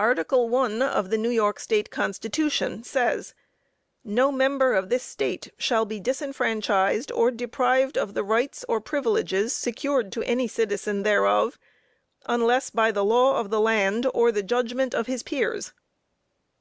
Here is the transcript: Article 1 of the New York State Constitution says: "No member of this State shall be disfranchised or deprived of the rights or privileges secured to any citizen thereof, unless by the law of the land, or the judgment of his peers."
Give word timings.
Article 0.00 0.48
1 0.48 0.82
of 0.82 1.10
the 1.10 1.16
New 1.16 1.28
York 1.30 1.60
State 1.60 1.92
Constitution 1.92 2.82
says: 2.82 3.34
"No 4.02 4.32
member 4.32 4.74
of 4.74 4.88
this 4.88 5.04
State 5.04 5.52
shall 5.58 5.84
be 5.84 6.00
disfranchised 6.00 7.12
or 7.12 7.30
deprived 7.30 7.96
of 7.96 8.14
the 8.14 8.24
rights 8.24 8.64
or 8.68 8.80
privileges 8.80 9.52
secured 9.54 10.10
to 10.10 10.24
any 10.24 10.48
citizen 10.48 11.04
thereof, 11.04 11.56
unless 12.26 12.70
by 12.70 12.90
the 12.90 13.04
law 13.04 13.38
of 13.38 13.50
the 13.50 13.60
land, 13.60 14.08
or 14.12 14.32
the 14.32 14.42
judgment 14.42 14.92
of 14.92 15.06
his 15.06 15.22
peers." 15.22 15.72